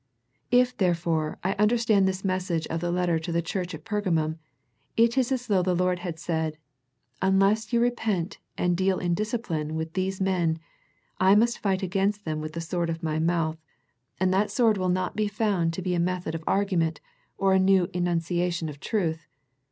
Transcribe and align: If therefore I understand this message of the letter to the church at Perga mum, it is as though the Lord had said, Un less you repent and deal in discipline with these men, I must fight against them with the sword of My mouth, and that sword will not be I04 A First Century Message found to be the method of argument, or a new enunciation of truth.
If 0.49 0.75
therefore 0.75 1.37
I 1.43 1.53
understand 1.59 2.07
this 2.07 2.25
message 2.25 2.65
of 2.71 2.79
the 2.81 2.91
letter 2.91 3.19
to 3.19 3.31
the 3.31 3.43
church 3.43 3.75
at 3.75 3.85
Perga 3.85 4.11
mum, 4.11 4.39
it 4.97 5.15
is 5.15 5.31
as 5.31 5.45
though 5.45 5.61
the 5.61 5.75
Lord 5.75 5.99
had 5.99 6.17
said, 6.17 6.57
Un 7.21 7.37
less 7.39 7.71
you 7.71 7.79
repent 7.79 8.39
and 8.57 8.75
deal 8.75 8.97
in 8.97 9.13
discipline 9.13 9.75
with 9.75 9.93
these 9.93 10.19
men, 10.19 10.57
I 11.19 11.35
must 11.35 11.59
fight 11.59 11.83
against 11.83 12.25
them 12.25 12.41
with 12.41 12.53
the 12.53 12.61
sword 12.61 12.89
of 12.89 13.03
My 13.03 13.19
mouth, 13.19 13.59
and 14.19 14.33
that 14.33 14.49
sword 14.49 14.79
will 14.79 14.89
not 14.89 15.15
be 15.15 15.25
I04 15.25 15.25
A 15.25 15.29
First 15.29 15.35
Century 15.37 15.51
Message 15.51 15.57
found 15.61 15.73
to 15.73 15.81
be 15.83 15.93
the 15.93 15.99
method 15.99 16.33
of 16.35 16.43
argument, 16.47 17.01
or 17.37 17.53
a 17.53 17.59
new 17.59 17.87
enunciation 17.93 18.69
of 18.69 18.79
truth. 18.79 19.27